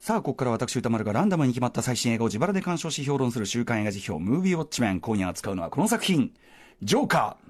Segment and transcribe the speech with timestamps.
[0.00, 5.00] さあ、ここから私歌丸がランダムに決まった最新映画を自腹で鑑賞し評論する週刊映画辞表、ムービーウォッチメン。
[5.00, 6.32] 今夜扱うのはこの作品、
[6.82, 7.47] ジョーカー。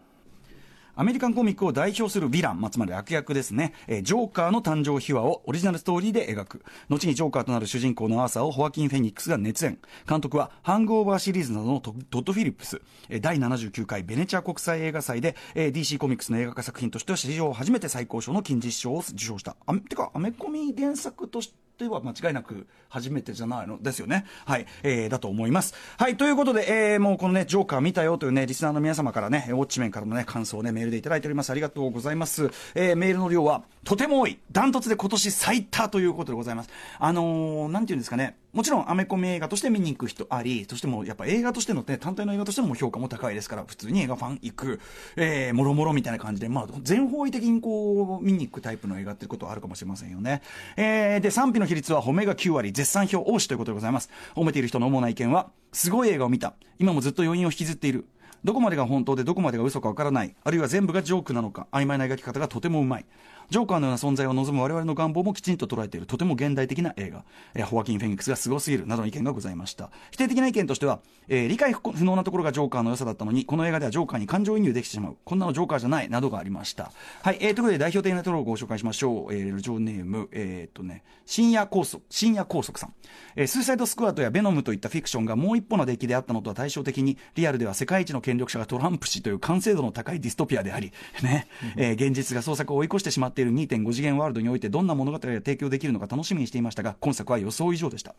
[1.00, 6.64] アメリカンコミックを代表するヴィラン、まあ、つまり悪役ですね、えージョーカーの誕生秘話をオリジナルストーリーで描く。
[6.88, 9.78] 後にジョーカーとなる主人公のアーサーをホアキン・フェニックスが熱演。
[10.08, 12.82] 監督は、ハングオーバーシリーズなどのトッド・フィリップス。
[13.10, 19.54] えー第79回ベネチア国際映画祭で、えー DC コミックスの映画化作品としては史上初めて最高賞の金獅子賞を受賞した。
[19.66, 23.80] あてか、アメコミ原作として、は間違いなく初めてじゃないの？
[23.80, 24.24] ですよね。
[24.46, 24.66] はい。
[24.82, 25.74] えー、だと思います。
[25.98, 26.16] はい。
[26.16, 31.50] ということで、えー、もうこのね、ジョーカー見たよというね、リスナーの皆様からね、ウォッチメンからのね、感想をね、メールでいただいております。
[31.50, 32.50] ありがとうございます。
[32.74, 34.38] えー、メールの量は、とても多い。
[34.50, 36.70] ダントツで今年最多ということでございます。
[36.98, 44.80] あのー、なんていうんですかね、もちろんアメコミ映画として見に行く人あり、そしてもやっぱ映画としてのね、単体の映画としても評価も高いですから、普通に映画ファン行く、
[45.16, 50.42] えー、もろもろみたいな感じで、まあ、全方位的にこう、見に行くタイプの映画っていうことはあるかもしれませんよね。
[50.76, 54.08] えー、で、賛否の比率は褒めが9割、絶賛票多しということでございます。
[54.34, 56.54] 褒めている人の主な意見は、すごい映画を見た。
[56.78, 58.06] 今もずっと余韻を引きずっている。
[58.44, 60.34] どこまでが本当でどこまでが嘘かわからない。
[60.44, 61.66] あるいは全部がジョークなのか。
[61.72, 63.06] 曖昧な描き方がとてもうまい。
[63.50, 67.24] ジョーカーのような存在を望む我々の願望もきちんと捉えている、とても現代的な映画。
[67.54, 69.90] えーホアキン・フェニックスがすごすぎる、などの意見がございました。
[70.10, 75.16] 否定的な意見としては、えー理解不能なところがジョーカーの良さだったのに、この映画ではジョーカーに感情移入できてしまう。
[75.24, 76.92] こんなのジョーカーじゃない、などがありました。
[77.22, 79.34] はい、えーということで代表的なところをご紹介しましょう。
[79.34, 82.92] えー、ラジオネーム、えーっとね、深夜高速、深夜高速さん。
[83.36, 98.14] えースーサイドスクワットやベノムといったフィクションがもう一歩の出来であったのとは対照的に、リアルでは世界一の権力者がトランプ氏という完成度の高いディストピアであり、ね、えー現実が創作を追い越してしまっている2.5次元ワールドにおいてどんな物語が提供できるのか楽しみにしていましたが、今作は予想以上でした。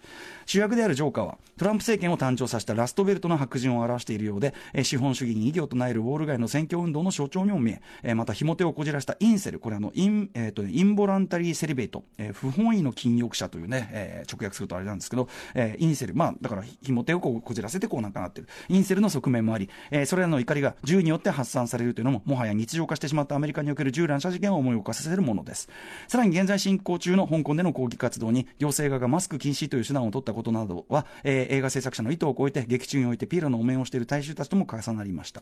[0.45, 18.47] 主役であるジョーカーは、トランプ政権を誕生させたラストベルトの白人を表しているようで、えー資本主義に異議を唱えるウォール街の選挙運動の象徴にも見え、えーまた、ひも手をこじらしたインセル、これあの、イン、えーと、インボランタリーセリベイト、えー不本意の禁欲者というね、えー直訳するとあれなんですけど、えーインセル、まあ、だから、ひも手をこうこじらせてこうなんかなってる。
[18.69, 25.69] インセルの側面もあり、えーそれらの怒りが銃によって発散されるというのも、もはや日常化してしまったアメリカにおける銃乱射事件を思い起こさせるものです。
[26.07, 35.41] さらに現在進行中の香港での抗議活動に、行政側がマスク禁止という手段を取ったことなどは、えー映画制作者の意図を超えて、劇中においてピーラのお面をしている大衆たちとも重なりました。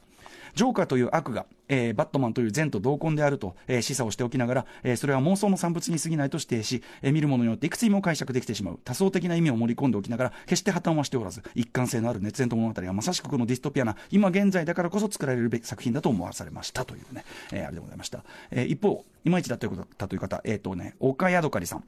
[0.55, 8.79] ジョーカーという悪が、えーバットマンという善と同根であると、えー示唆をしておきながら、えーそれは妄想の産物に過ぎないと指定し、えー見る者によっていくつにも解釈できてしまう。
[8.83, 18.23] 多層的な意味を盛り込んでおきながら、決して破綻はしておらず、一貫性のある熱演と物語はまさしくこのディストピアな、今現在だからこそ作られるべき作品だと思わされましたというね、えーあれでございました。
[18.51, 21.83] えー一方、いまいちだということだったという方、えっ、とね、岡やどかりさん。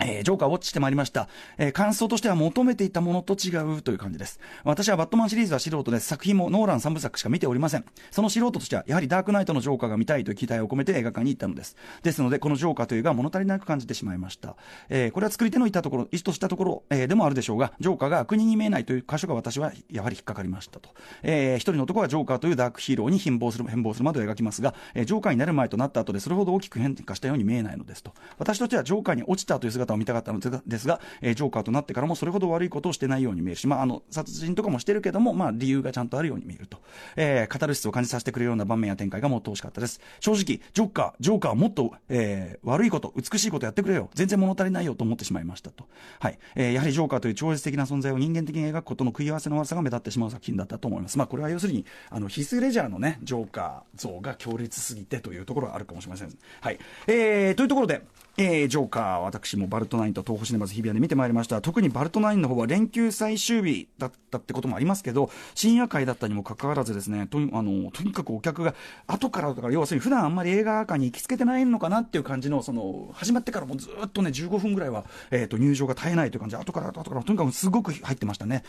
[0.00, 1.28] えージョーカーウォッチしてまいりました。
[1.56, 4.40] えー感想としては求めていたものと違うという感じです。
[4.64, 6.06] 私はバットマンシリーズは素人です。
[6.08, 7.84] 作品もノーラン3部作しか見ておりません。
[8.10, 11.76] その素人としては、やはりダークナイトのジョーカーが見たいという期待を込めて映画館に行ったのです。
[12.02, 14.56] ですので、このジョーカーという映画は物足りなく感じてしまいました。
[14.88, 20.90] えーこれは作り手のいたところ、意図としたところ、えでもあるでしょうが、ジョーカーが悪人に見えないという箇所が私はやはり引っかかりましたと。
[21.22, 28.12] えー一人の男がジョーカーというダークヒーローに変貌する、変貌するまで描きますが、えジョーカーになる前となった後でそれほど大きく変化したように見えないのですと。
[28.38, 36.78] 私としてはジョーカーに落ちたという姿を見たかったのですが、えージョーカーとなってからもそれほど悪いことをしてないように見えるし、まあ、あの、殺人とかもしてるけども、まあ、理由がちゃんとあるように見えると。
[37.16, 40.00] えーカタルシスを感じさせてくれるような場面や展開がもっと欲しかったです。
[40.20, 44.10] 正直、ジョーカー、ジョーカーはもっと、えー悪いこと、美しいことやってくれよ。
[44.14, 45.86] 全然物足りないよと思ってしまいましたと。
[46.20, 46.38] はい。
[46.54, 51.18] えーやはりジョーカーという超越的な存在を人間的に描くことの食い合わせの悪さが目立ってしまう作品だったと思います。
[51.18, 56.32] まあ、これは要するに、あの、ヒスレジャーのね、ジョーカー像が強烈すぎてというところがあるかもしれません。
[56.60, 56.78] はい。
[57.06, 58.02] えー、というところで、
[58.36, 61.60] えージョーカー、私もルトナインと東宝シネマズ日比谷で見てまいりました。
[61.60, 68.74] 特にバルトナインの方は連休最終日だったってこともありますけど、深夜会だったにもかかわらずですね、とにあのとにかくお客が
[69.06, 78.62] 後からだから、要するに普段あんまり映画館に行きつけてないのかなっていう感じの、その、始まってからもずっとね、15分ぐらいは、えっ、と、入場が絶えないという感じで、後から後から、とにかくすごく入ってましたね。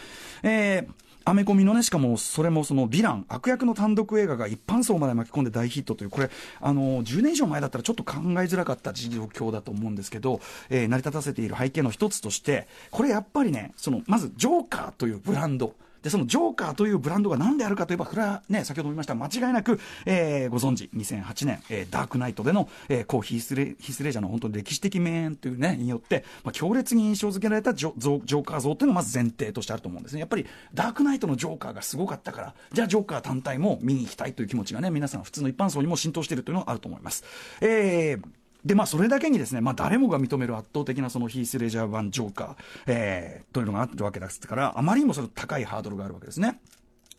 [0.43, 6.29] えーアメコミのね、しかもそれもそのヴィラン、悪役の単独映画が一般層まで巻き込んで大ヒットという、これ、
[6.61, 30.19] あの、10年以上前だったらちょっと考えづらかった状況だと思うんですけど、えー成り立たせている背景の一つとして、これやっぱりね、その、まずジョーカーというブランド、で、そのジョーカーというブランドが何であるかといえば、これはね、先ほども言いました間違いなく、えーご存知、2008年、えーダークナイトでの、えー、こうヒースレ、ヒースレジャーの本当に歴史的名演というね、によって、まあ、強烈に印象付けられたジョジョーカー像というのがまず前提としてあると思うんですね。
[30.19, 37.23] やっぱり、ダークナイトのジョーカーがすごかったから、じゃあジョーカー単体も見に行きたいという気持ちがね、皆さん普通の一般層にも浸透しているというのがあると思います。
[37.61, 42.55] えーで、まあ、それだけにですね、まあ、誰もが認める圧倒的なそのヒース・レジャー版ジョーカー、
[42.87, 46.59] えー、というのがあったわけですから、あまりにもその高いハードルがあるわけですね。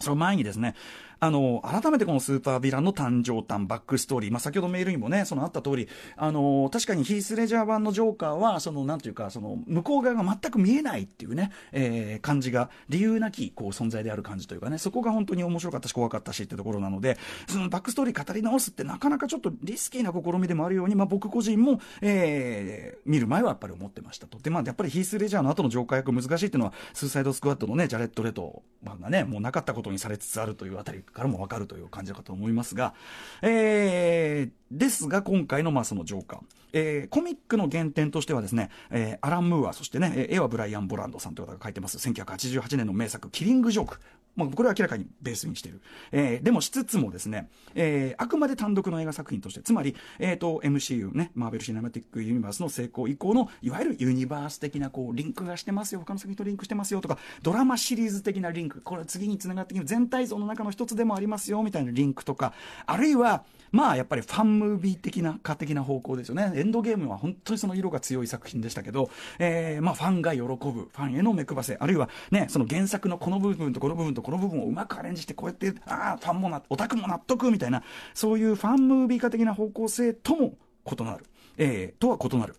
[0.00, 0.74] その前にですね、
[1.20, 17.18] あの、改めてこのスーパーヴィランの誕生誕、バックストーリー、まあ、先ほどメールにもね、そのあった通り、あの、確かにヒースレジャー版のジョーカーは、その、なんていうか、その、向こう側が全く見えないっていうね、えー、感じが、理由なき、こう、存在である感じというかね、そこが本当に面白かったし、怖かったしってところなので、
[17.48, 24.38] そのバックストーリー語り直すってなかなかちょっとリスキーな試みでもあるように、まあ、僕個人も、えー、見る前はやっぱり思ってましたと。
[24.38, 32.94] で、まあ、やっぱりヒースレジャーの後のジョーカー役難しいっていうのは、スーサイドスクワットのね、ジャレット・レト版がね、もうなかったことにされつつあるというあたりからもわかるという感じかと思いますが、
[33.42, 36.40] えー、ですが、今回のまあそのジョーカー。
[36.72, 44.00] えー、コミックの原点としてはですね、えー、アラン・ムーア、そしてね、絵はブライアン・ボランドさんという方が書いてます、1988年の名作、キリング・ジョーク。
[44.36, 45.80] まあ、これは明らかにベースにしている。
[46.12, 62.52] えー、でもしつつもですね、えー、あくまで単独の映画作品として、つまり、え、ー、と、MCU ね、マーベル・シネマティック・ユニバースの成功以降の、いわゆるユニバース的な、こう、リンクがしてますよ、他の作品とリンクしてますよとか、ドラマシリーズ的なリンク、これ次につながってきて、全体像の中の一つでもありますよ、みたいなリンクとか、
[62.86, 66.52] あるいは、まあやっぱりファンムービー的な、家的な方向ですよね。
[66.56, 77.82] エンドゲームは本当にその色が強い作品でしたけど、えー、まあファンが喜ぶ、ファンへの目配せ、あるいはね、その原作のこの部分とこの部分とこのこの部分をうまくアレンジして、こうやって、ああ、ファンもな、オタクも納得みたいな、
[78.14, 80.54] そういうファンムービー化的な方向性とも
[80.86, 81.26] 異なる。
[81.58, 82.54] えー、とは異なる。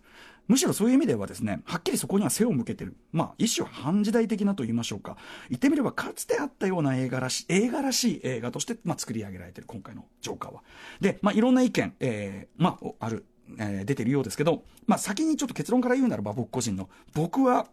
[0.48, 2.94] むしろそういう意味ではですね、はっきりそこには背を向けてる。
[3.10, 5.16] まあ、一種反時代的なと言いましょうか。
[5.48, 10.62] 言ってみれば、かつてあったような映画らしい、映画らしい映画として、まあ、作り上げられてる、今回のジョーカーは。
[11.00, 13.24] で、まあ、いろんな意見、えー、まあ、ある、
[13.58, 17.68] え、出てるようですけど、まあ、先にちょっと結論から言うならば、僕個人の、僕は、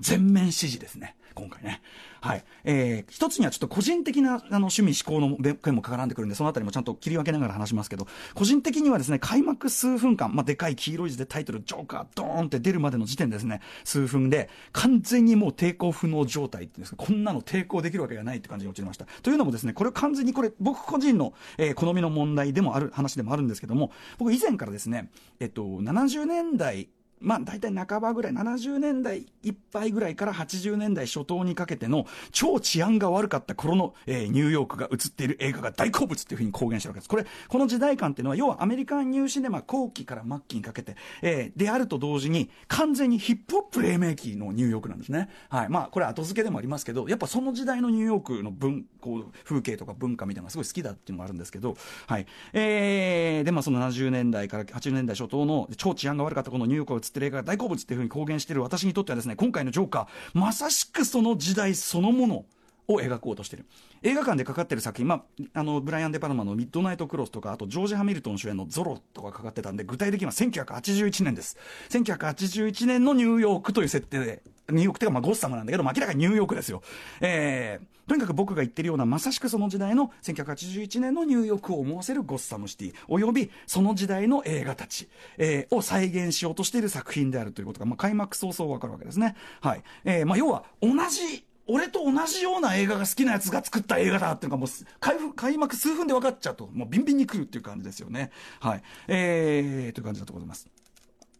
[0.00, 1.16] 全面支持ですね。
[1.38, 1.80] 今回ね。
[2.20, 2.44] はい。
[2.64, 19.06] えー、一つにはちょっと個人的なあの趣味思考の件も絡んでくるんで、そのあたりもちゃんと切り分けながら話しますけど、個人的にはですね、開幕数分間、まあ、でかい黄色い字でタイトル、ジョーカー、ドーンって出るまでの時点ですね、数分で、完全にもう抵抗不能状態っていうんですか、こんなの抵抗できるわけがないって感じに陥りました。
[19.22, 26.88] というのもですね、これ完全にこれ、僕個人の、えー、好みの問題でもある、話でもあるんですけども、僕以前からですね、えっと、70年代、
[27.20, 37.08] まあ、大体半ばぐらい、70年代いっぱいぐらいから80年代初頭にかけての超治安が悪かった頃の、えー、ニューヨークが映っている映画が大好物っていうふうに公言してるわけです。
[37.08, 45.28] これ、この時代感っていうのは、要はアメリカンニューシネマ後期から末期にかけて、えー、であると同時に、完全にヒップホップ黎明期のニューヨークなんですね。
[45.48, 45.68] はい。
[45.68, 51.76] まあ、これ後付けでもありますけど、やっぱその時代のニューヨークの文、こう、風景とか文化みたいなのがすごい好きだっていうのもあるんですけど、
[52.06, 52.26] はい。
[52.52, 62.44] えー、で、まあその70年代から80年代初頭の超治安が悪かったこのニューヨークが映って映画が大好物っていうふうに公言している私にとってはですね、今回のジョーカー、まさしくその時代そのもの
[62.88, 63.66] を描こうとしてる。
[64.02, 71.56] 映画館でかかってる作品、まあ、あの、ブライアン・デ・パルマのミッドナイト・クロスとか、あと、ジョージ・ハミルトン主演のゾロとかかかってたんで、具体的には1981年です。
[71.90, 76.82] 1981年のニューヨークという設定で、ニューヨークっていうか、まあ、ゴッサムなんだけど、明らかにニューヨークですよ。
[77.20, 89.36] えー、とにかく僕が言ってるような、まさしくその時代の1981年のニューヨークを思わせるゴッサムシティ、およびその時代の映画たち、えー、を再現しようとしている作品であるということが、まあ、開幕早々わかるわけですね。
[89.60, 89.82] はい。
[90.04, 94.68] えー、まあ、要は、同じ俺と同じような映画が好きなやつが作った映画だっていうのがもう
[95.00, 98.30] 開開幕数分で分かっちゃうと、もうビンビンに来るっていう感じですよね。
[98.58, 98.82] はい。
[99.06, 100.66] えー、という感じだと思います。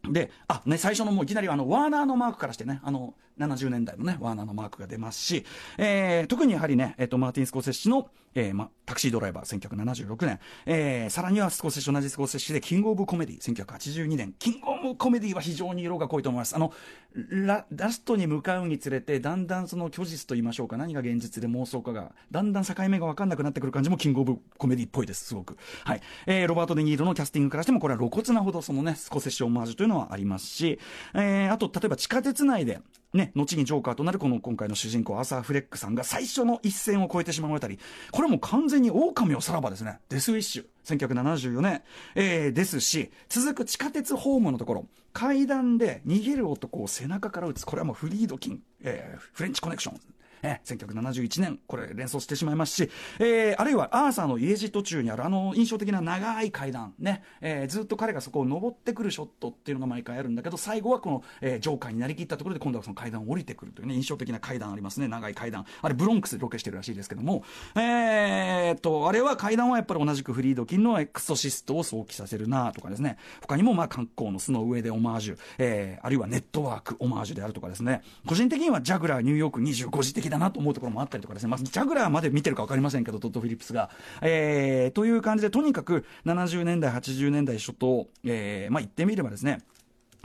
[0.07, 5.45] で、あ、ね、最初のもういきなりあの、ワーナーのマークからしてね、あの、70年代のね、ワーナーのマークが出ますし、
[5.77, 16.55] えー、特にやはりね、えっ、ー、と、マーティン・スコセッシの、えー、ま、タクシードライバー、1976年、えー、さらにはスコセッシュ、同じスコセッシュで、キングオブコメディ、1982年、キングオブコメディは非常に色が濃いと思います。
[16.55, 16.71] あの、
[17.13, 25.57] ラ、ラストに向かうにつれて、だんだんその虚実と言いましょうか、何が現実で妄想かが、だんだん境目が分かんなくなってくる感じも、キングオブコメディっぽいです、すごく。
[25.83, 26.01] はい。
[26.25, 30.79] えー、ロバート・デ・ニーロのキャスティングからしても、これは露骨なほど、そのね、スコセッシオマージュというのはありますし、
[31.13, 32.79] えー、あと、例えば地下鉄内で、
[33.13, 37.79] ね、後にジョーカーとなるこの今回の主人公、アーサー・フレックさんが最初の一線を越えてしまわれたり、
[38.11, 39.99] これも完全に狼をさらばですね。
[40.09, 40.65] デスウィッシュ。
[40.85, 41.81] 1974年、
[42.13, 47.65] えー、ですし、続く地下鉄ホームのところ、階段で逃げる男を背中から撃つ。
[47.65, 49.99] これはもうフリードキン、えー、フレンチコネクション。
[50.41, 65.65] えー、1971年、これ連想してしまいますし、えー、あるいはアーサーの家路途中にあるあの印象的な長い階段、ね、えー、ずっと彼がそこを登ってくるショットっていうのが毎回あるんだけど、最後はこの、えー、ジョーカーになりきったところで今度はその階段を降りてくるというね、印象的な階段ありますね、長い階段。
[65.81, 67.43] あれ、ブロンクスでロケしてるらしいですけども、
[67.75, 83.89] えー、と、あれは階段はやっぱり同じくフリードキンのエクソシストを想起させるなとかですね、他にもまあ観光の巣の上でオマージュ、えー、あるいはネットワークオマージュであるとかですね、個人的にはジャグラーニューヨーク25時的だなと思うところもあったりとかですね、まあ、ジャグラーまで見てるか分かりませんけど、トッド・フィリップスが。
[84.21, 89.59] えー、という感じで、とにかく70年代、80年代初頭、えー、まあ、言ってみればですね、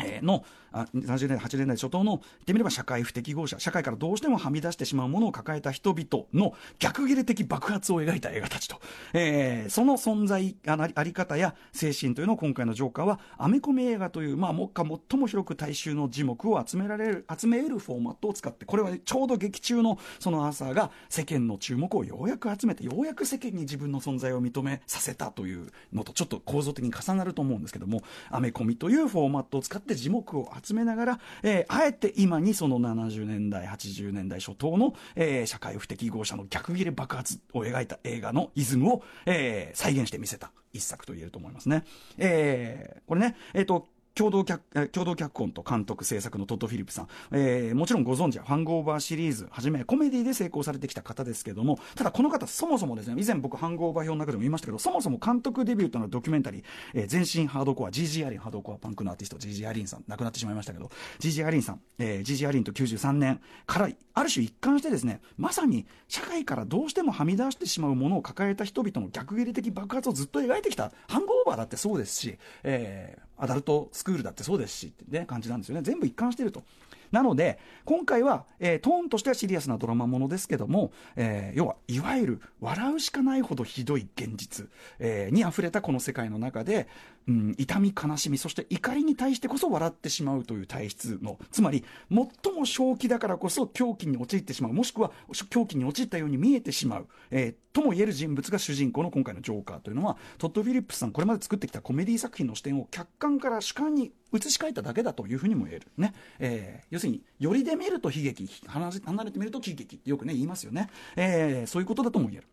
[0.02, 0.44] えー、の
[0.74, 8.80] あ70年代、80年代初頭の言ってみれば社会不適合者社会からどうしてもはみ出してしまうものを抱えた人々の逆切れ的爆発を描いた映画たちと、
[9.12, 41.84] えー、その存在ああり方や精神というのを今回のジョーカーはアメコミ映画という、まあ、もっか最も広く大衆の字幕を集められる集めるフォーマットを使ってこれは、ね、ちょうど劇中のそのアーサーが世間の注目をようやく集めてようやく世間に自分の存在を認めさせたというのとちょっと構造的に重なると思うんですけどもアメコミというフォーマットを使って字幕を集めながら、えー、あえて今にその70年代、80年代初頭の、えー、社会不適合者の逆ギレ爆発を描いた映画のイズムを、えー、再現してみせた一作と言えると思いますね。
[42.18, 56.62] えー、これね、えっ、ー、と、共同脚共同脚本と監督制作のトッド・フィリップスさん、えー、もちろんご存知ハングオーバーシリーズはじめコメディで成功されてきた方ですけどもただこの方そもそもですね以前僕ハングオーバー評の中でも言いましたけどそもそも監督デビューというのはドキュメンタリー、
[56.94, 75.82] えー、全身ハードコア GG アリンハードコアパンクのアーティスト GG アリンさん亡くなってしまいましたけど GG アリンさん、えー、GG アリンと93年からある種一貫してですねまさに社会からどうしてもはみ出してしまうものを抱えた人々の逆切れ的爆発をずっと描いてきたハングオーバーだってそうですし、えー、アダルトスクールだってそうですしってね感じなんですよね。
[75.82, 76.62] 全部一貫してると。
[77.10, 86.88] なので今回は、えー、トーンとしてはシリアスなドラマものですけども、えー、要はいわゆる笑うしかないほどひどい現実、えー、に溢れたこの世界の中で、
[87.26, 95.10] うん、痛み悲しみそして怒りに対してこそ笑ってしまうという体質のつまり最も正気だからこそ狂気に陥ってしまうもしくは
[95.48, 105.86] 狂気に陥ったように見えてしまう、えー、とも言える人物が主人公の今回のジョーカーというのはトッド・フィリップスさんこれまで作ってきたコメディ作品の視点を客観から主観に移し替えただけだというふうにも言える。
[105.96, 108.90] ね、えー、要するによりで見ると悲劇離
[109.24, 112.48] れてみると喜劇ってよくね言いますよね、えー、そういうことだとも言える。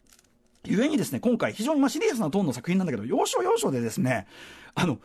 [0.66, 4.28] ゆえにですね今回非常にシリアスなトーンの作品なんだけど要所要所でですね
[4.76, 5.00] あの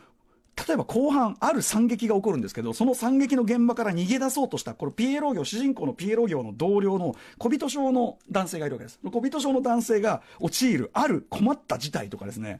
[0.67, 8.99] 例えば後半、ある惨劇が起こるんですけど、その惨劇の現場から逃げ出そうとした、このピエロ業、主人公のピエロ業の同僚の小人症の男性がいるわけです。
[9.03, 12.59] 小人症の男性が陥るある困った事態とかですね、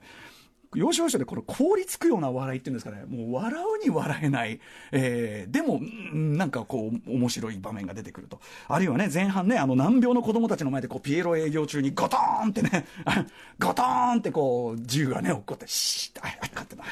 [0.76, 4.60] 要所要所でこの凍りつくような笑いっていうんですかね、もう笑うに笑えない、
[4.92, 5.80] えー、でも、
[6.14, 8.40] なんかこう、面白い場面が出てくると。
[8.68, 12.86] あるいはね、前半ね、あの難病の子供たちの前でこう、ピエロ営業中にゴトーンってね、
[13.60, 16.84] ゴトーンってこう、銃がね、落っこって、シーッ、あ、あ、ってな。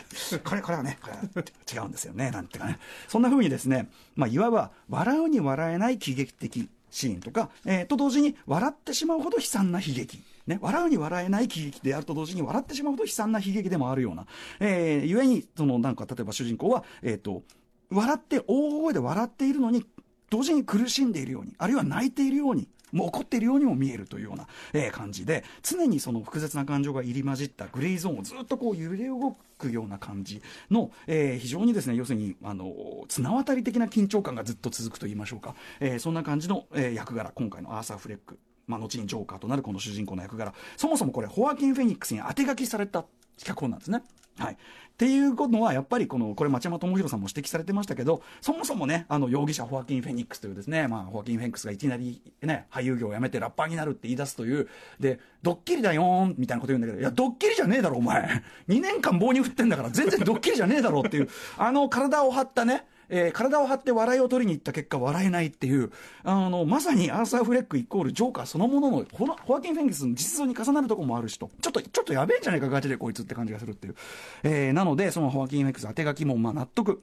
[0.44, 0.98] これ、これはね、
[1.72, 2.80] 違うんですよね、なんていうかね。
[3.08, 10.24] そんな風にですね、まあ、いわば、笑うに笑えない喜劇的シーンとか、えー、と同時に笑ってしまうほど悲惨な悲劇。
[10.48, 14.26] ね、笑うに笑えない喜劇であると同時に笑ってしまうほど悲惨な悲劇でもあるような、
[14.60, 17.44] えー、ゆえに、そのなんか例えば主人公は、えっ、ー、と、
[17.90, 19.86] 笑って大声で笑っているのに、
[20.30, 32.74] 同時に苦しんでいるように、あるいは泣いているように、もう怒っているようにも見えるというような、えー、感じで、常にその複雑な感情が入り混じったグレーゾーンをずっとこう揺れ動くような感じの、えー、非常にですね、要するに、あの、
[33.08, 38.40] 綱渡り的な緊張感がずっと続くと言いましょうか、えー、そんな感じの、えー、役柄、今回のアーサー・フレック。
[38.68, 43.06] まあ、後にジョーカーとなるこの主人公の役柄そもそもこれホアキン・フェニックスに当て書きされた
[43.38, 44.02] 脚本なんですね。
[44.38, 44.54] はい。
[44.54, 44.58] っ
[44.98, 54.70] ていうことは、やっぱりこの、これ町山智博さんも指摘されてましたけど、そもそもね、あの、容疑者ホアキン・フェニックスというですね、まあ、ホアキン・フェニックスがいきなりね、俳優業を辞めてラッパーになるって言い出すという、
[55.00, 58.42] で、ドッキリだよーん、みたいなこと言うんだけど、いや、ドッキリじゃねえだろ、お前。
[58.70, 65.92] 2年間棒に振ってんだから、全然ドッキリじゃねえだろっていう、あの、体を張ったね、えー、体を張って笑いを取りに行った結果笑えないっていう、
[66.24, 73.96] あの、まさにアーサー・フレックイコールジョーカーそのものの、ホホアキン・フェンギスの実像に重なるとこもあるしと、ちょっと、ちょっとやべえんじゃないか、ガチでこいつって感じがするっていう。
[74.44, 77.02] えー、なので、そのホアキン・フェンギス当て書きも、まあ納得。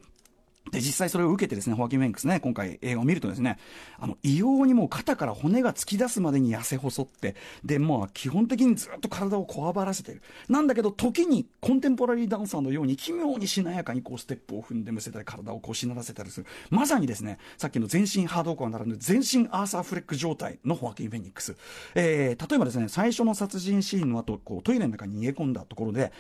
[0.73, 3.59] で、実際それを受けてですね、ホアキン・ウェンクスね、今回映画を見るとですね、
[3.99, 10.23] あの、異様にもう肩から骨が突き出すまでに痩せ細って、で、まあ、基本的にずっと体をこわばらせてる。
[10.49, 16.47] なんだけど、時にコンテンポラリーダンサーのように奇妙にしなやかにこうステップを踏んでむせたり、体をこうしならせたりする。
[16.71, 21.55] まさにですね、さっきの全身ハードコアならぬ全身アーサー・フレック状態のホアキン・フェニックス。
[21.95, 26.13] えー、例えばですね、最初の殺人シーンの後、こうトイレの中に逃げ込んだところで、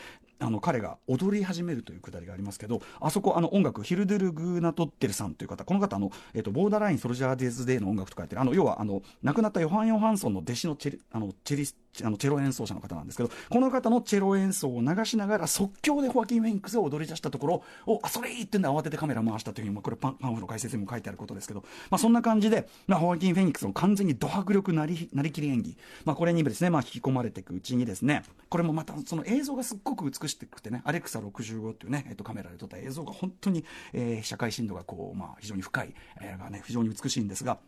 [0.42, 37.58] あの彼が踊り始めるというくだりがありますけどあそこあの音楽ヒルドゥル・グーナドッティルさんという方この方あの、えーと、ボーダーライン・ソルジャー・デーズ・デーの音楽とかやってるあの要はあの亡くなったヨハン・ヨハンソンの弟子のチェリあのチェリスあのチェロ演奏者の方なんですけどこの方のチェロ演奏を流しながら即興でホアキン・フェニックスが踊り出したところをあそれいいってんで慌ててカメラ回したというふうに、まあ、これパ、パンフの解説にも書いてあることですけど、まあ、そんな感じで、まあ、ホアキン・フェニックスの完全にド迫力なりなりきり演技、まあ、これにですね、まあ、引き込まれていくうちにですねこれもまたその映像がすっごく美しくてねアレクサ65っていうね、えっと、カメラで撮った映像が本当に、えー、社会深度がこう、まあ、非常に深い、えー、がね非常に美しいんですが。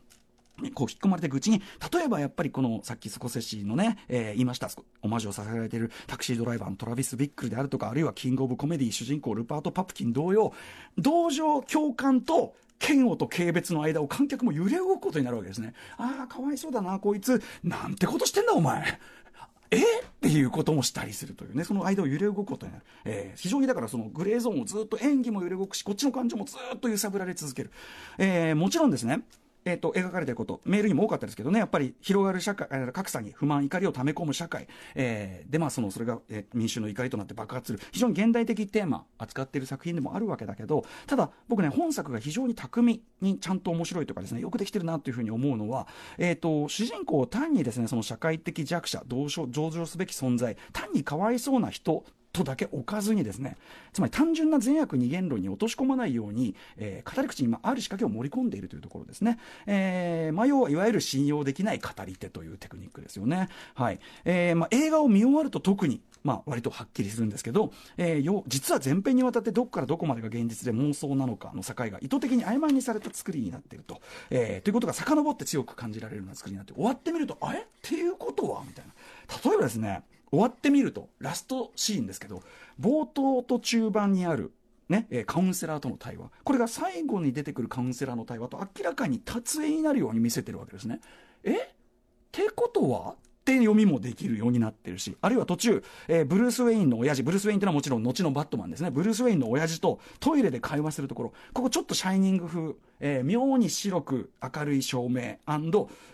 [0.73, 4.71] こう引っ込まれていくうちに、例えばやっぱりこのさっきスコセッシのね、えー、言いました、
[5.03, 10.53] オマージュをさせられているタクシードライバーのトラビス・ビックルであるとか、あるいはキング・オブ・コメディ主人公ルパート・パプキン同様、
[10.97, 12.55] 同情、共感と
[12.87, 15.75] 嫌悪と軽蔑の間を観客も揺れ動くことになるわけですね。
[15.97, 17.43] ああ、かわいそうだな、こいつ。
[17.63, 19.01] なんてことしてんだ、お前。
[19.71, 19.79] え？
[19.79, 19.83] っ
[20.21, 22.85] ていうこともしたりするというね、その間を揺れ動くことになる。
[23.05, 27.71] えー、非常にだからそのグレーゾーンをずっと演技も揺れ動くし、こっちの感情もずっと揺さぶられ続ける。
[28.19, 29.23] えー、もちろんですね、
[29.65, 52.05] えーと、描かれていること、メールにも多かったですけどね、やっぱり広がる社会、格差に不満、怒りを溜め込む社会、えー、で、まあ、そのそれが、えー、民衆の怒りとなって爆発する、非常に現代的テーマ、扱っている作品でもあるわけだけど、ただ、僕ね、本作が非常に巧みにちゃんと面白いとかですね、よくできてるなというふうに思うのは、えーと、主人公を単にですね、その社会的弱者、同情上場すべき存在、単にかわいそうな人
[52.35, 53.57] とだけ置かずにですね
[53.95, 64.01] つまり単純な善悪二元論に落とし込まないように、えー、語り口にある仕掛けを盛り込んでいるというところですね、えーまあ、要はいわゆる信用できない語り手というテクニックですよね、はい。
[64.25, 74.01] えーまあ、映画を見終わると特にまあ、割とはっきりするんですけど、えー、よ実は前編にわたってどこからどこまでが現実で妄想なのかの境が意図的に曖昧にされた作りになっていると、
[74.31, 77.59] えー、ということが遡って強く感じられるような作りになって終わってみるとあれ？
[77.59, 78.63] っていうことは？
[78.67, 78.95] みたいな。
[79.45, 80.03] 例えばですね
[80.35, 82.43] 終わってみると、ラストシーンですけど、
[82.81, 84.53] 冒頭と中盤にある、
[84.89, 86.31] ね、えカウンセラーとの対話。
[86.45, 91.01] これが最後に出てくるカウンセラーの対話と明らかに達成になるように見せてるわけですね。
[91.43, 91.53] え？
[91.53, 91.57] っ
[92.33, 93.15] てことは
[93.45, 98.91] って読みもできるようになってるし、あるいは途中、えー、ブルース・ウェインの親父、ブルース・ウェインっていうのはもちろん後のバットマンですね。
[98.91, 105.37] ブルース・ウェインの親父とトイレで会話するところ、ここちょっとシャイニング風、えー、妙に白く明るい照明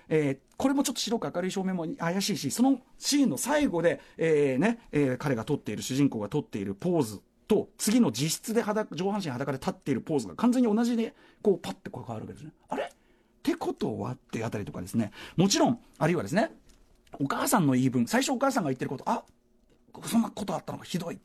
[0.09, 12.51] えー、これもちょっと白く明るい照明も怪しいし、そのシーンの最後で、えー、ね、えー、彼が撮っている、主人公が撮っているポーズと、次の実質で裸、上半身裸で立っているポーズが完全に同じで、こう、パッてこう変わるわけですね。
[12.69, 12.83] あれ？
[12.83, 12.89] っ
[13.43, 15.13] てことはってあたりとかですね。
[15.37, 16.51] もちろん、あるいはですね、
[17.21, 19.23] お母さんの言い分、最初お母さんが言ってること、あ
[20.05, 21.19] そんなことあったのかひどい。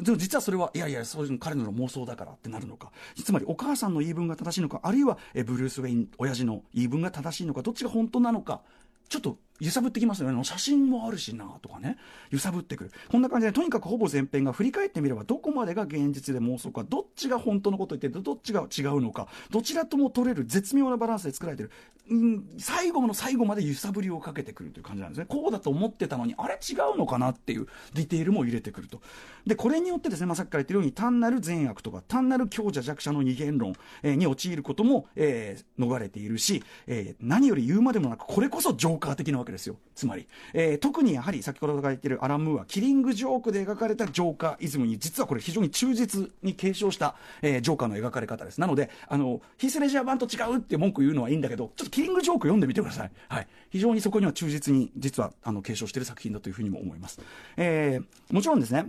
[0.00, 2.90] でも実はそれは、いやいや、そういうの彼の妄想だからってなるのか。
[3.22, 8.62] つまりお母さんの言い分が正しいのか、あるいはえブルース・ウェイン、親父の言い分が正しいのか、どっちが本当なのか。
[9.08, 10.44] ちょっと揺さぶってきますよね。
[10.44, 11.96] 写真もあるしなとかね。
[12.30, 12.90] 揺さぶってくる。
[13.10, 21.70] こんな感じで、とにかくほぼ前編が振り返ってみれば、どこまでが現実で妄想か、どっちが本当のこと言ってどっちが違うのか、どちらとも取れる絶妙なバランスで作られてる。
[22.10, 25.26] うん、最後の最後まで揺さぶりをかけてくるという感じなんですね。
[25.28, 29.02] こうだと思ってたのに、あれ違うのかなっていうディテールも入れてくると。
[29.46, 39.76] で、これによってですね、まあ、さっきから言ってるように、単なる善悪とか、単なる強者弱者の二元論、えー、に陥ることも、えー、逃れているし、えー、何より言うまでもなく、これこそジョーカー的なわけですよ。
[39.94, 40.26] つまり。
[40.54, 48.60] えー、特にやはり先ほどから言っているアラン・ムーは、キリングジョークで描かれたジョーカーイズムに、実はこれ非常に忠実に継承した、えー、ジョーカーの描かれ方です。
[48.60, 53.10] なので、あの、ヒースレジャー版と違うって文句言うのはいいんだけど、ちょっとキリングジョーク読んでみてください。
[53.28, 53.48] はい。
[53.70, 57.20] 非常にそこには忠実に、実は、あの、継承している作品だというふうにも思います。
[57.56, 58.86] えー、もちろんですね、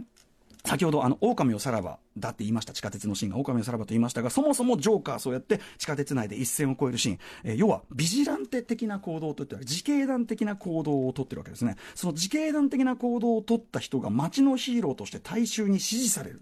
[0.66, 2.74] 先ほど、あの、狼をさらばだって言いました。
[2.74, 11.78] 地下鉄のシーンが狼をさらばと言いましたが、そもそもジョーカーそうやって地下鉄内で一線を越えるシーン、えー、要はビジランテ的な行動といったら自警団的な行動をとってるわけですね。
[11.96, 16.42] その自警団的な行動をとった人が街のヒーローとして大衆に支持される。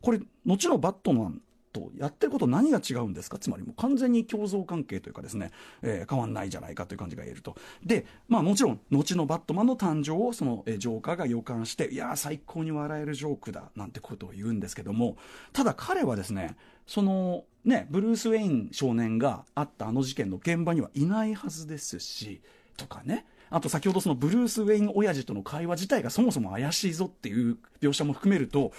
[0.00, 1.40] これ、後のバットマン
[1.80, 3.38] とやってること何が違うんですか？
[3.38, 5.50] つまりもう完全に共存関係というかですね、
[5.82, 7.56] えー、変わんないじゃないかという感じが言えると。
[7.84, 15.16] で、まあもちろん、後のバットマンの誕生をその、えー、ジョーカーが予感して、いやー最高に笑えるジョークだ、なんてことを言うんですけども、
[15.52, 22.40] ただ彼はですね、その、ね、ブルース・ウェイン少年があったあの事件の現場にはいないはずですし、
[22.76, 23.26] とかね。
[23.48, 28.72] あと先ほどそのブルース・ウェイン親父との会話自体がそもそも怪しいぞっていう描写も含めると、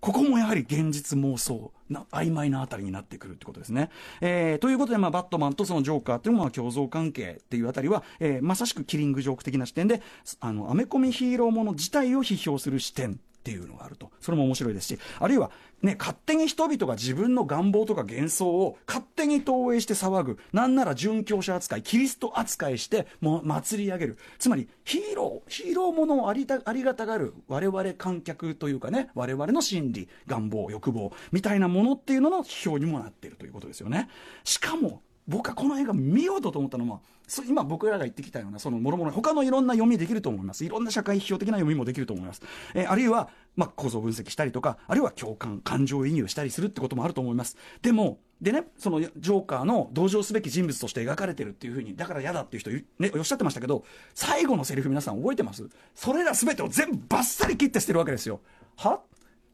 [0.00, 3.90] ここもやはり現実妄想な曖昧なあたりになってくるってことですね。
[4.20, 10.02] えー、ということで、まあ、バットマンとそのジョーカーというのは共存関係っていうあたりは、えー、まさしくキリングジョーク的な視点で、
[10.40, 14.10] あの、アメコミヒーローもの自体を批評する視点っていうのがあると。
[14.20, 20.38] それも面白いですし、あるいは、ね、勝手に人々が自分の願望とか幻想を勝手に投影して騒ぐ。
[20.52, 24.18] なんなら殉教者扱い、キリスト扱いして、も祭り上げる。
[24.40, 34.08] つまり、ヒーロー、ヒーローものをありたありがたがる我々観客というかね、我々の心理、願望、欲望、みたいなものっていうのの批評にもなっているということですよね。
[34.42, 37.00] しかも、僕はこの映画見事と思ったのは、
[37.48, 40.64] 今僕らが言ってきたような、その諸々、他のいろんな読みできると思います。
[40.64, 42.42] いろんな社会批評的な読みもできると思います。
[42.74, 47.56] えー、あるいは、まあ、構造分析したりとか、あるいは共感、感情移入したりするってこともあると思います。
[47.82, 53.84] でも、でね、そのジョーカーの同情すべき人物として描かれてるっていうふうに、だから嫌だっていう人、ね、おっしゃってましたけど、
[54.14, 55.68] 最後のセリフ皆さん覚えてます？
[55.94, 58.40] それら全てを全部バッサリ切って捨てるわけですよ。
[58.76, 59.00] は？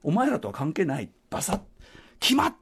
[0.02, 1.08] お前らとは関係ない。
[1.30, 1.60] バサッ。
[2.18, 2.54] 決まっ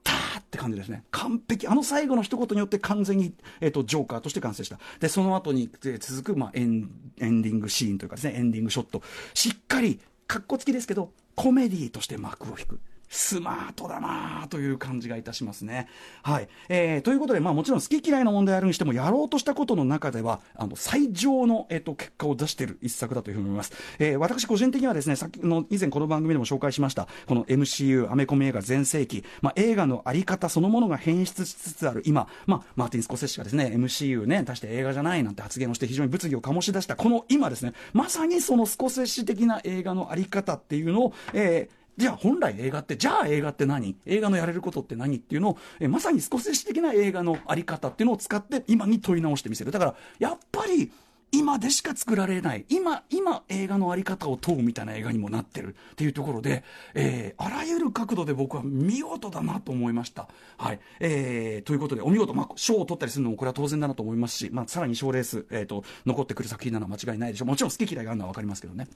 [0.51, 1.05] って感じですね。
[1.13, 1.69] 完璧。
[1.69, 4.81] あの最後の一言によって完全に、えっ、と、ジョーカーとして完成した。
[4.99, 9.01] で、その後に続く、まあ、エン、エンディングシーンというかですね、エンディングショット。
[9.33, 12.81] しっかり、かっこつきですけど、コメディーとして幕を引く。
[13.11, 15.89] スマートだなという感じがいたしますね。
[16.23, 16.49] はい。
[16.69, 23.73] えー、ということで、まあもちろん好き嫌いの問題あるにしても、やろうとしたことの中では、あの、最上の、えっ、ー、と、結果を出している一作だというふうに思います。
[23.99, 43.97] えー、私個人的にはですね、さっきの、以前この番組でも紹介しました、この MCU、アメコミ映画全盛期、まあ映画のあり方そのものが変質しつつある今、まあ、マーティン・スコセッシがですね、MCU ね、出して映画じゃないなんて発言をして非常に物議を醸し出した、この今ですね、まさにそのスコセッシ的な映画のあり方っていうのを、えー、じゃあ本来映画って、じゃあ映画って何？
[44.07, 49.71] 映画のやれることって何っていうのを、えまさにスコセッシ的な映画のあり方っていうのを使って今に問い直してみせる。
[49.71, 50.91] だから、やっぱり、
[51.33, 60.29] 今でしか作られない、今、今映画のあり方を問うみたいな映画にもなってるっていうところで、えー、あらゆる角度で僕は見事だなと思いました。
[60.59, 60.81] はい。
[60.99, 67.49] えー、ということで、お見事、まあ、賞を取ったりするのもこれは当然だなと思いますし、まあ、さらに賞レース、えっ、ー、と、残ってくる作品なのは間違いないでしょう。
[67.49, 68.89] もちろん好き嫌いがあるのはわかりますけどね。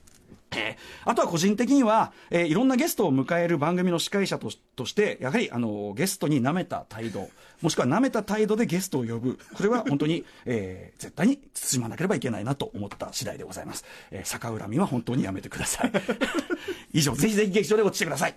[0.57, 7.29] えー、あとは個人的には、えー、いろんなゲストを迎える番組の司会者ととして、やはり、あの、ゲストに舐めた態度、
[7.63, 9.39] もしくは舐めた態度でゲストを呼ぶ。
[9.55, 13.85] これは本当に、 えー、絶対に慎まなければいけないなと思った次第でございます。
[14.11, 15.93] えー、逆恨みは本当にやめてください。
[16.93, 18.35] 以上、ぜひぜひ劇場で落ちてください。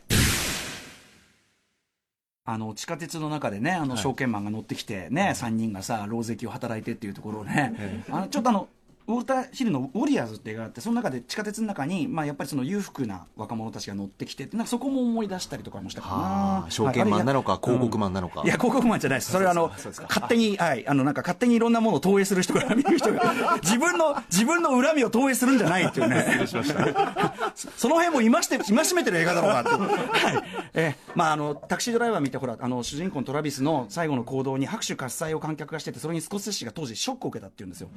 [2.49, 8.69] あの地下鉄の中でね、あの証券マンが乗ってきてね、はい、3人がさ、老石を働いてっていうところをね、あのちょっとあの、
[9.07, 16.65] ウォルター・ヒルの「ウォリアーズ」って映画があってその中で地下鉄の中に、まあ、やっぱりその裕福な若者たちが乗ってきてなんかそこも思い出したりとかもしたかな。
[16.69, 19.31] 証券マンなのか、はい、広告マンなのか、うん、いや広告マンじゃないです。
[19.31, 26.25] それはあの勝手に、はい、あのなんか勝手にいろんなものを投影する人が見る人が自分の自分の恨みを投影するんじゃないっていうね。
[26.27, 27.26] 失礼しました
[27.75, 30.43] その辺も今して今しめてる映画だろうなって はい
[30.73, 37.89] えー、まああのタクシードライバー見てほらあの主人公のトラビスの最後の行動に拍手喝采を観客がしててそれにスコセッシが当時ショックを受けたっていうんですよ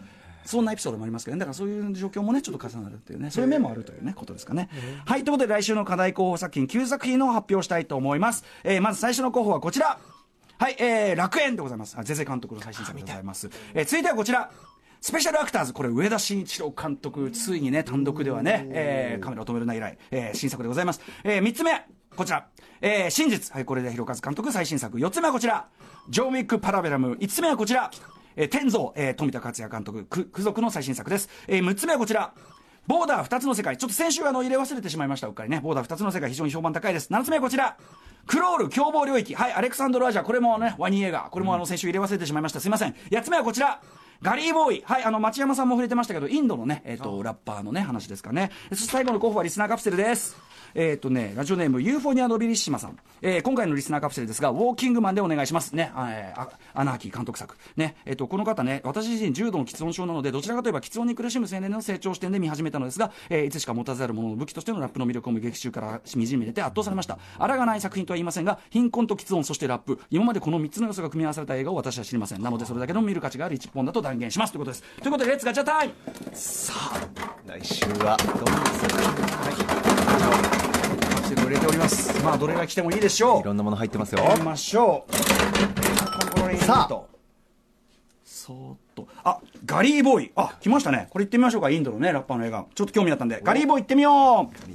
[0.45, 4.69] そんなエピソードもありますけど、ね、だからそういう状況もね、ちょっと重なるっていうね、そういう面もあるというね、ことですかね。
[5.05, 8.45] はい、ということで来週の課題候補作品9作品を発表したいと思います。
[8.65, 9.99] えー、まず最初の候補はこちら。
[10.59, 11.97] はい、えー、楽園でございます。
[12.03, 13.49] ゼゼ監督の最新作でございます。
[13.75, 14.51] えー、続いてはこちら。
[15.01, 21.01] スペシャルアクターズ、これ、上田慎一郎監督、ついにね、単独ではね、えー、カメラを止めるな以来、えー、新作でございます。
[21.25, 22.49] えー、3つ目、こちら、
[22.83, 24.99] えー、真実、はい、これで広和監督最新作。
[24.99, 25.69] 4つ目はこちら、
[26.11, 27.13] ジョーウィック・パラベラム。
[27.13, 27.91] 5つ目はこちら、
[28.37, 31.31] えー、天蔵、えー、富田克也監督、く、族の最新作です。
[31.49, 32.35] えー、6つ目はこちら、
[32.87, 33.79] ボーダー2つの世界。
[33.79, 35.61] ちょっと先週あの入れ忘れてしまいました、うっかりね。
[35.61, 37.11] ボーダー2つの世界非常に評判高いです。
[37.11, 37.79] 7つ目はこちら。
[38.27, 39.35] クロール凶暴領域。
[39.35, 40.25] はい、アレクサンドル・アジア。
[40.25, 41.29] これもね、ワニ映画。
[41.31, 42.61] これもあの先週入れ忘れてしまいました。
[42.61, 42.95] すいません。
[43.11, 43.81] 8つ目はこちら。
[44.23, 44.83] ガリーボーイ。
[44.85, 48.51] はい、あの、町山さんも触れてましたけど、インドのね、えっ、ー、と、ラッパーのね、話ですかね。
[48.69, 50.37] そして最後の候補はリスナーカプセルです。
[50.75, 52.99] えっ、ー、とね、ラジオネーム、ユーフォニア・ノビリッシマさん。
[53.23, 55.75] えー、今回のリスナーカプセルですが、ウォーキングマンでお願いします。
[55.75, 57.57] ね、えー、アナーキー監督作。
[57.77, 67.19] ね、えっ、ー、と、この方ね、私自身重度の吃音症なので、どちらかといえば吃音に苦しむ青年の成長視点で見始めたのですが、えー、いつしか持たざる者の武器としてのラップの魅力を劇中からしみじみ出て圧倒されました。
[67.39, 69.99] 粗がない作品とは言いませんが、貧困と吃音、そしてラップ。
[70.11, 72.43] 今までこの3つの要素が組み合わされた映画を私は知りません。
[72.43, 74.53] なので、それだけの見る価値がある一本だと断言します。
[74.53, 74.83] ということです。
[75.01, 75.95] ということで、 Let's ガチャタイム
[76.33, 77.01] さあ、
[77.47, 79.51] 来週はどんな作品は
[81.25, 82.25] いセルを入れております。
[82.25, 84.23] まあどれが来てもいいでしょういろんなもの入ってますよ。
[84.25, 85.13] 行きましょう。
[86.57, 87.03] さあ。
[88.25, 89.07] そーっと。
[89.23, 90.33] あガリーボーイ。
[90.35, 91.09] あ来ましたね。
[91.11, 91.71] これ行ってみましょうか。
[91.71, 92.67] インドのねラッパーの映画。
[92.75, 93.41] ちょっと興味あったんで。
[93.45, 94.71] ガリーボーイ行ってみよう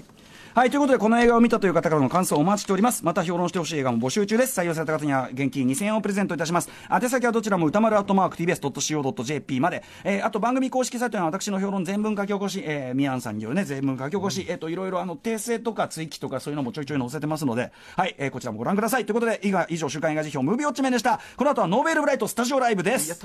[0.55, 3.03] はい、ということで、この映画を見たという方からの感想をお待ちしております。
[3.03, 4.57] また評論してほしい映画も募集中です。
[4.57, 6.69] 採用された方には現金2000円をプレゼントいたします。
[6.89, 9.83] 宛先はどちらも歌丸アットマーク tbs.co.jp まで。
[10.05, 19.05] えー、あと番組公式サイトには私の評論全文書き起こし、えー、ミアンさんによるね、全文書き起こし、えっ、ー、と、いろいろあの、訂正とか追記とかそういうのもちょいちょい載せてますので、はい、えー、こちらもご覧ください。
[19.05, 21.19] ということで、以上、以上週刊映画辞表、ムービーウォッチメンでした。
[21.35, 23.21] この後はノーベルブライトスタジオライブです。